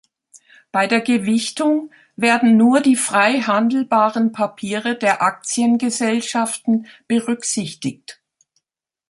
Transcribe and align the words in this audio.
Bei 0.71 0.87
der 0.87 0.99
Gewichtung 1.01 1.91
werden 2.15 2.57
nur 2.57 2.81
die 2.81 2.95
frei 2.95 3.41
handelbaren 3.41 4.31
Papiere 4.31 4.97
der 4.97 5.21
Aktiengesellschaften 5.21 6.87
berücksichtigt. 7.07 8.19